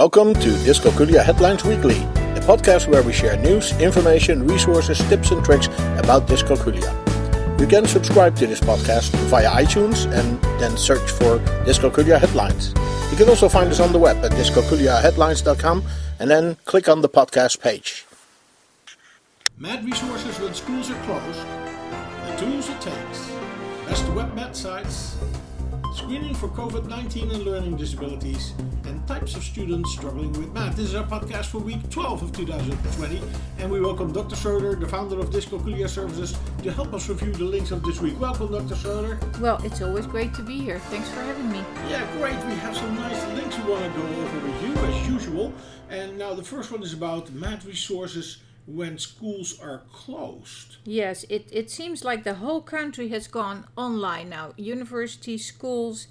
[0.00, 5.44] Welcome to Dyscalculia Headlines Weekly, a podcast where we share news, information, resources, tips, and
[5.44, 5.66] tricks
[5.98, 6.90] about dyscalculia.
[7.60, 12.72] You can subscribe to this podcast via iTunes and then search for Dyscalculia Headlines.
[13.10, 15.84] You can also find us on the web at dyscalculiaheadlines.com
[16.18, 18.06] and then click on the podcast page.
[19.58, 21.46] Mad resources when schools are closed,
[22.26, 23.30] the tools it takes,
[23.86, 25.18] best web math sites,
[25.92, 28.54] screening for COVID 19 and learning disabilities,
[28.84, 30.76] and types of students struggling with math.
[30.76, 33.20] This is our podcast for week 12 of 2020,
[33.58, 34.36] and we welcome Dr.
[34.36, 38.18] Schroeder, the founder of Dyscalculia Services, to help us review the links of this week.
[38.20, 38.76] Welcome, Dr.
[38.76, 39.18] Schroeder.
[39.40, 40.78] Well, it's always great to be here.
[40.78, 41.58] Thanks for having me.
[41.88, 42.36] Yeah, great.
[42.46, 45.52] We have some nice links we want to go over with you, as usual.
[45.88, 48.38] And now the first one is about math resources
[48.74, 50.76] when schools are closed.
[50.84, 54.52] Yes, it, it seems like the whole country has gone online now.
[54.56, 56.06] Universities, schools,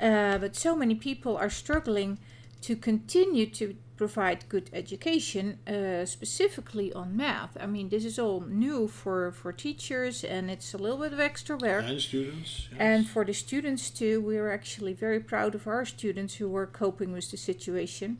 [0.00, 2.18] uh, but so many people are struggling
[2.62, 7.56] to continue to provide good education, uh, specifically on math.
[7.60, 11.20] I mean, this is all new for, for teachers and it's a little bit of
[11.20, 11.84] extra work.
[11.84, 12.68] And students.
[12.70, 12.78] Yes.
[12.78, 16.66] And for the students too, we are actually very proud of our students who are
[16.66, 18.18] coping with the situation.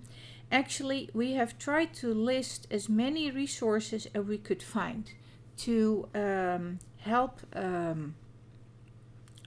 [0.50, 5.12] Actually, we have tried to list as many resources as we could find
[5.58, 8.14] to um, help um,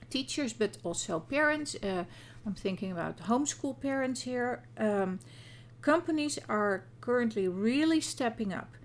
[0.09, 1.75] teachers, but also parents.
[1.81, 2.03] Uh,
[2.45, 4.63] I'm thinking about homeschool parents here.
[4.77, 5.19] Um,
[5.81, 8.75] companies are currently really stepping up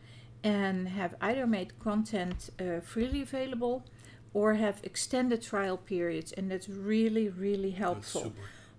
[0.43, 3.85] and have either made content uh, freely available
[4.33, 8.33] or have extended trial periods, and that's really, really helpful.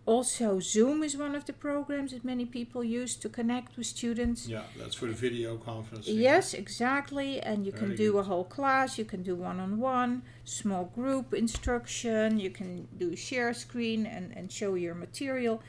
[0.07, 4.47] Also, Zoom is one of the programs that many people use to connect with students.
[4.47, 6.03] Yeah, that's for the video conferencing.
[6.05, 7.41] Yes, exactly.
[7.41, 8.19] And you Very can do good.
[8.19, 13.17] a whole class, you can do one on one, small group instruction, you can do
[13.17, 15.61] share screen and, and show your material.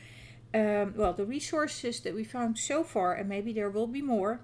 [0.54, 4.38] Um, well, the resources that we found so far, and maybe there will be more,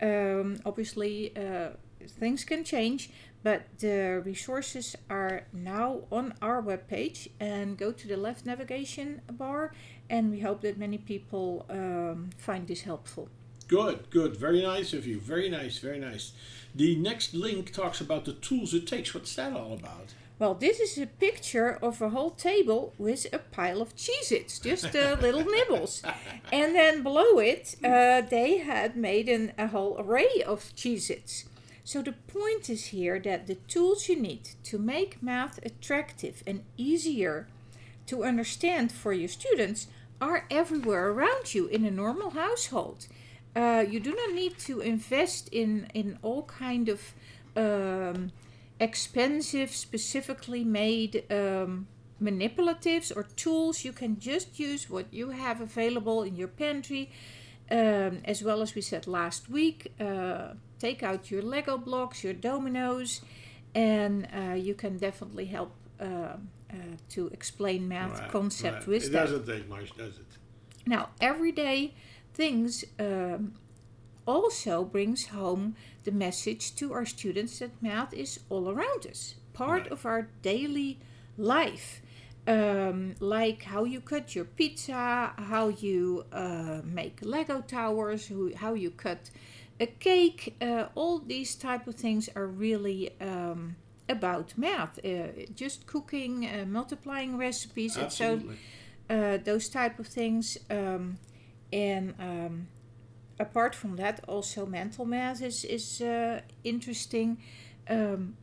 [0.00, 1.68] um, obviously uh,
[2.08, 3.10] things can change,
[3.42, 9.72] but the resources are now on our webpage and go to the left navigation bar,
[10.08, 13.28] and we hope that many people um, find this helpful.
[13.68, 14.36] Good, good.
[14.36, 15.18] Very nice of you.
[15.20, 16.32] Very nice, very nice.
[16.74, 19.14] The next link talks about the tools it takes.
[19.14, 20.14] What's that all about?
[20.38, 24.58] Well, this is a picture of a whole table with a pile of Cheez Its,
[24.58, 26.02] just uh, little nibbles.
[26.52, 31.44] And then below it, uh, they had made an, a whole array of Cheez Its.
[31.84, 36.64] So the point is here that the tools you need to make math attractive and
[36.78, 37.46] easier
[38.06, 39.86] to understand for your students
[40.20, 43.06] are everywhere around you in a normal household.
[43.54, 47.12] Uh, you do not need to invest in, in all kind of
[47.54, 48.32] um,
[48.80, 51.86] expensive, specifically made um,
[52.20, 53.84] manipulatives or tools.
[53.84, 57.10] You can just use what you have available in your pantry.
[57.70, 60.48] Um, as well as we said last week, uh,
[60.86, 63.10] take out your Lego blocks, your dominoes,
[63.74, 66.36] and uh, you can definitely help uh, uh,
[67.14, 68.88] to explain math Right, concept right.
[68.88, 69.26] with It that.
[69.26, 70.30] doesn't take much, does it?
[70.86, 71.94] Now, everyday
[72.34, 73.40] things um,
[74.26, 75.64] also brings home
[76.04, 79.20] the message to our students that math is all around us,
[79.52, 79.92] part Right.
[79.92, 80.90] of our daily
[81.38, 81.88] life.
[82.46, 88.74] Um, like how you cut your pizza, how you uh, make Lego towers, who, how
[88.74, 89.30] you cut
[89.80, 90.56] a cake.
[90.60, 93.76] Uh, all these type of things are really um,
[94.08, 95.04] about math.
[95.04, 98.40] Uh, just cooking, uh, multiplying recipes, and so
[99.10, 100.58] uh, those type of things.
[100.70, 101.18] Um,
[101.72, 102.68] and um,
[103.38, 107.38] apart from that, also mental math is is uh, interesting.
[107.88, 108.36] Um,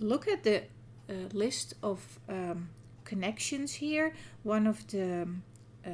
[0.00, 0.62] look at the
[1.08, 2.70] uh, list of um,
[3.04, 4.12] connections here.
[4.42, 5.42] One of the um,
[5.84, 5.90] uh,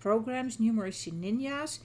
[0.00, 1.78] programs, Numeracy Ninjas,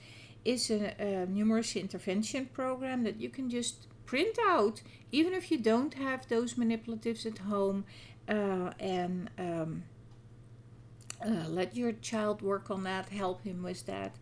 [0.46, 5.58] is a, a numeracy intervention program that you can just print out, even if you
[5.58, 7.86] don't have those manipulatives at home,
[8.28, 9.84] uh, and um,
[11.26, 14.16] uh, let your child work on that, help him with that.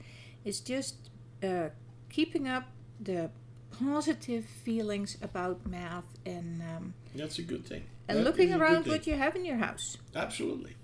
[0.44, 1.10] It's just
[1.44, 1.70] uh,
[2.10, 2.66] keeping up
[3.00, 3.30] the
[3.80, 7.84] positive feelings about math and um, That's a good thing.
[8.08, 9.98] and That looking around what you have in your house.
[10.16, 10.76] Absolutely.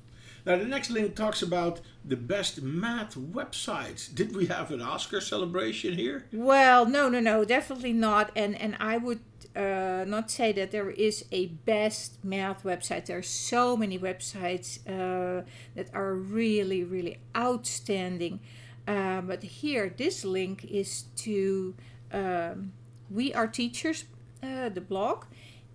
[0.45, 4.13] Now, the next link talks about the best math websites.
[4.13, 6.25] Did we have an Oscar celebration here?
[6.33, 8.31] Well, no, no, no, definitely not.
[8.35, 9.21] And and I would
[9.55, 13.05] uh, not say that there is a best math website.
[13.05, 15.45] There are so many websites uh,
[15.75, 18.39] that are really, really outstanding.
[18.87, 21.73] Uh, but here, this link is to
[22.11, 22.73] um,
[23.09, 24.05] We Are Teachers,
[24.41, 25.25] uh, the blog,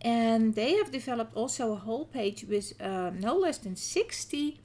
[0.01, 4.61] and they have developed also a whole page with uh, no less than 60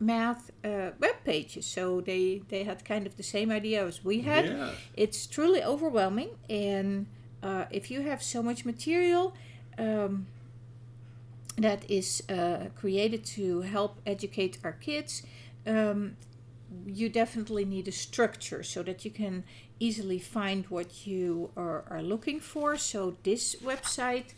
[0.00, 1.66] math uh, web pages.
[1.66, 4.46] So they, they had kind of the same idea as we had.
[4.46, 4.70] Yeah.
[4.96, 6.30] It's truly overwhelming.
[6.48, 7.06] And
[7.42, 9.34] uh, if you have so much material
[9.76, 10.26] um,
[11.56, 15.22] that is uh, created to help educate our kids,
[15.66, 16.16] um,
[16.86, 19.44] you definitely need a structure so that you can
[19.80, 22.76] easily find what you are, are looking for.
[22.76, 24.32] So this website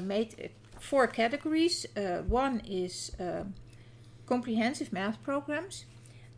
[0.00, 0.48] made uh,
[0.80, 1.86] four categories.
[1.96, 3.54] Uh, one is um
[4.30, 5.84] comprehensive math programs.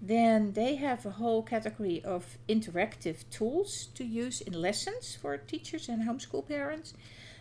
[0.01, 5.89] Then they have a whole category of interactive tools to use in lessons for teachers
[5.89, 6.95] and homeschool parents.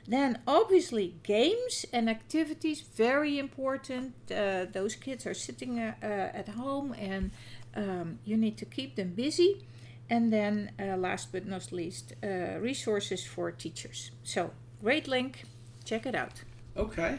[0.07, 4.13] Then, obviously, games and activities, very important.
[4.29, 7.31] Uh, those kids are sitting uh, uh, at home and
[7.75, 9.65] um, you need to keep them busy.
[10.09, 12.13] And then, last but not least,
[12.59, 14.11] resources for teachers.
[14.23, 14.51] So,
[14.83, 15.45] great link,
[15.91, 16.35] check it out.
[16.77, 17.13] Okay.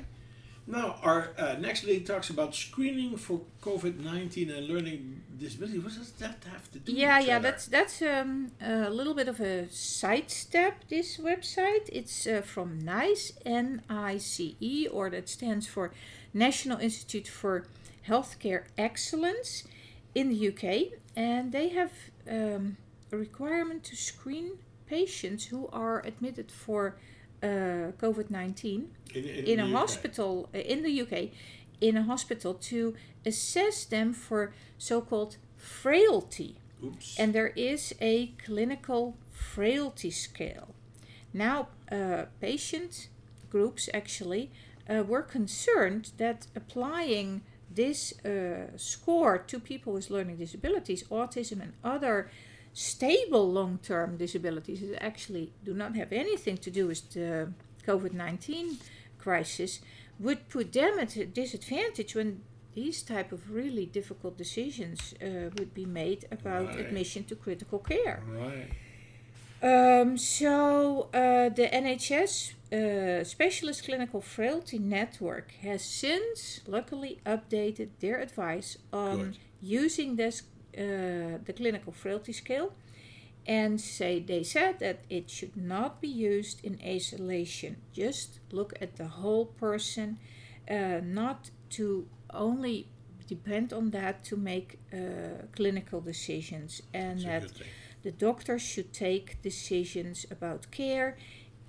[0.66, 5.78] Now, our uh, next link talks about screening for COVID 19 and learning disability.
[5.78, 7.50] What does that have to do yeah yeah other?
[7.50, 13.32] that's that's um, a little bit of a sidestep this website it's uh, from nice
[13.44, 15.84] n-i-c-e or that stands for
[16.32, 17.54] national institute for
[18.10, 19.64] healthcare excellence
[20.14, 20.64] in the uk
[21.16, 21.92] and they have
[22.36, 22.76] um,
[23.12, 24.48] a requirement to screen
[24.86, 26.94] patients who are admitted for
[27.42, 28.64] uh, covid-19
[29.14, 29.72] in, in, in a UK.
[29.72, 31.30] hospital uh, in the UK
[31.80, 32.94] in a hospital to
[33.26, 37.18] assess them for so-called frailty Oops.
[37.18, 40.74] and there is a clinical frailty scale
[41.32, 43.08] now uh, patient
[43.50, 44.50] groups actually
[44.88, 47.42] uh, were concerned that applying
[47.74, 52.30] this uh, score to people with learning disabilities autism and other
[52.72, 57.52] stable long-term disabilities that actually do not have anything to do with the
[57.86, 58.76] covid-19
[59.18, 59.80] crisis
[60.18, 62.40] would put them at a disadvantage when
[62.74, 66.80] these type of really difficult decisions uh, would be made about Right.
[66.80, 68.22] admission to critical care.
[68.26, 68.68] right.
[69.62, 78.18] Um, so uh, the NHS uh, Specialist Clinical Frailty Network has since luckily updated their
[78.20, 79.38] advice on Good.
[79.60, 80.42] using this
[80.74, 82.72] the clinical frailty scale.
[83.44, 87.76] And say they said that it should not be used in isolation.
[87.92, 90.18] Just look at the whole person
[90.70, 92.86] uh, not to only
[93.26, 96.82] depend on that to make uh, clinical decisions.
[96.94, 97.50] And that
[98.02, 101.16] the doctor should take decisions about care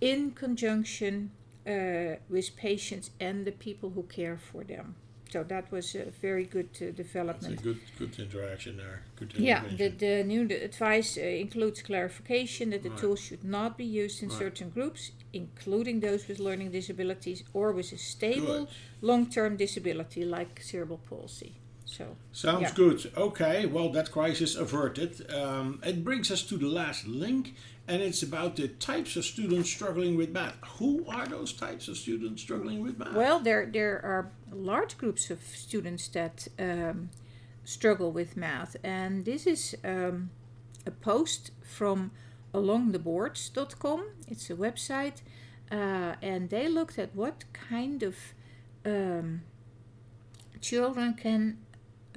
[0.02, 1.32] in conjunction
[1.68, 4.96] uh, with patients and the people who care for them.
[5.34, 7.64] So that was a very good uh, That's a development.
[7.64, 9.02] good, good interaction there.
[9.16, 13.00] Good Yeah, the, the new advice uh, includes clarification that the Right.
[13.00, 14.38] tools should not be used in Right.
[14.38, 18.70] certain groups, including those with learning disabilities or with a stable
[19.02, 21.54] long term disability like cerebral palsy.
[21.86, 22.74] So, Sounds Yeah.
[22.76, 23.12] good.
[23.16, 25.30] Okay, well, that crisis averted.
[25.32, 27.56] Um, it brings us to the last link,
[27.88, 30.56] and it's about the types of students struggling with math.
[30.80, 33.14] Who are those types of students struggling with math?
[33.14, 37.10] Well, there there are large groups of students that um,
[37.66, 40.30] struggle with math, and this is um,
[40.86, 42.12] a post from
[42.54, 44.06] alongtheboards.com.
[44.28, 45.22] It's a website,
[45.72, 48.16] uh, and they looked at what kind of
[48.86, 49.42] um,
[50.62, 51.58] children can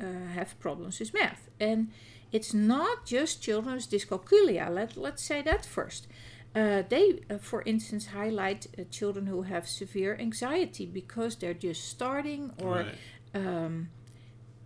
[0.01, 1.89] uh, have problems with math, and
[2.33, 4.69] it's not just children with dyscalculia.
[4.71, 6.07] Let let's say that first.
[6.55, 11.85] Uh, they, uh, for instance, highlight uh, children who have severe anxiety because they're just
[11.89, 12.99] starting or Right.
[13.35, 13.89] um,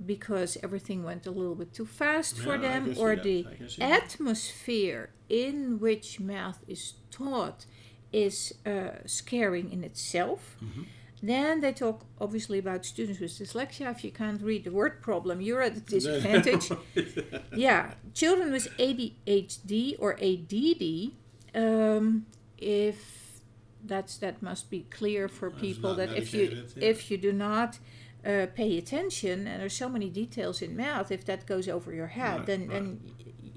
[0.07, 3.69] because everything went a little bit too fast for Yeah, them or the I can
[3.69, 4.03] see that.
[4.03, 7.67] atmosphere in which math is taught
[8.13, 10.57] is uh, scaring in itself.
[10.63, 10.87] Mhm.
[11.23, 13.91] Then they talk obviously about students with dyslexia.
[13.91, 16.71] If you can't read the word problem, you're at a disadvantage
[17.55, 21.13] yeah, children with ADHD or ADD,
[21.55, 23.43] um, if
[23.85, 26.89] that's that must be clear for That's people that if you yeah.
[26.89, 27.79] if you do not
[28.25, 32.09] uh, pay attention and there's so many details in math, if that goes over your
[32.09, 32.71] head, Right, then right.
[32.71, 33.01] then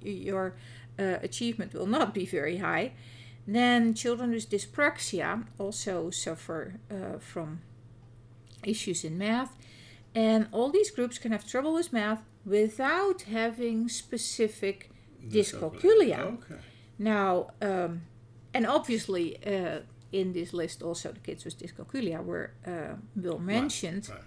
[0.01, 0.55] your
[0.99, 2.91] uh, achievement will not be very high.
[3.45, 7.61] Then children with dyspraxia also suffer uh, from
[8.65, 9.57] issues in math.
[10.15, 14.89] And all these groups can have trouble with math without having specific
[15.27, 16.19] dyscalculia.
[16.35, 16.55] Okay.
[16.99, 18.03] Now, um,
[18.53, 19.79] and obviously, uh,
[20.11, 24.09] in this list, also the kids with dyscalculia were uh, well mentioned.
[24.09, 24.21] right.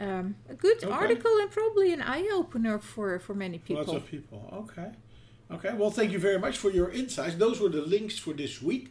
[0.00, 0.92] Um, a good Okay.
[0.92, 3.84] article and probably an eye opener for, for many people.
[3.84, 4.48] Lots of people.
[4.52, 4.90] Okay.
[5.50, 5.74] Okay.
[5.74, 7.36] Well, thank you very much for your insights.
[7.36, 8.90] Those were the links for this week.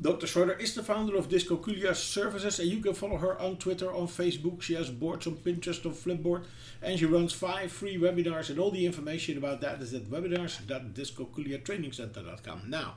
[0.00, 0.26] Dr.
[0.26, 4.08] Schroeder is the founder of Dyscalculia Services, and you can follow her on Twitter, on
[4.08, 4.62] Facebook.
[4.62, 6.44] She has boards on Pinterest, on Flipboard,
[6.80, 8.48] and she runs five free webinars.
[8.48, 12.62] And all the information about that is at webinars.dyscalculiatrainingcenter.com.
[12.66, 12.94] Now,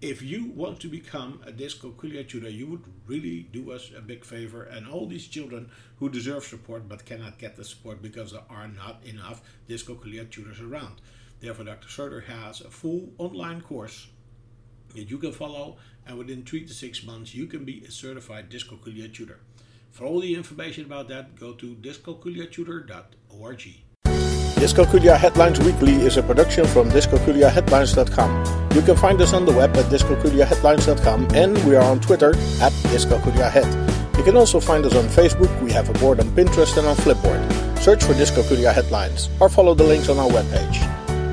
[0.00, 4.24] if you want to become a dyscalculia tutor, you would really do us a big
[4.24, 4.62] favor.
[4.62, 8.68] And all these children who deserve support but cannot get the support because there are
[8.68, 11.00] not enough dyscalculia tutors around.
[11.44, 11.88] Therefore, Dr.
[11.88, 14.08] Schroeder has a full online course
[14.94, 18.48] that you can follow, and within three to six months, you can be a certified
[18.48, 19.40] dyscalculia tutor.
[19.90, 23.62] For all the information about that, go to dyscalculiatutor.org.
[24.56, 28.70] Dyscalculia Headlines Weekly is a production from dyscalculiaheadlines.com.
[28.74, 32.30] You can find us on the web at dyscalculiaheadlines.com and we are on Twitter
[32.62, 34.16] at dyscalculiahead.
[34.16, 36.96] You can also find us on Facebook, we have a board on Pinterest and on
[36.96, 37.78] Flipboard.
[37.80, 40.83] Search for Dyscalculia Headlines or follow the links on our webpage.